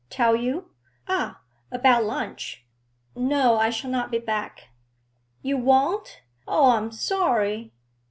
[0.09, 0.71] 'Tell you?
[1.07, 1.41] Ah,
[1.71, 2.65] about lunch.
[3.15, 4.69] No, I shall not be back.'
[5.43, 6.23] 'You won't?
[6.47, 7.71] Oh, I am sorry.'